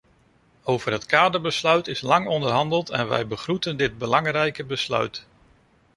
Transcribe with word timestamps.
Over 0.63 0.91
het 0.91 1.05
kaderbesluit 1.05 1.87
is 1.87 2.01
lang 2.01 2.27
onderhandeld 2.27 2.89
en 2.89 3.07
wij 3.07 3.27
begroeten 3.27 3.77
dit 3.77 3.97
belangrijke 3.97 4.63
besluit. 4.65 5.25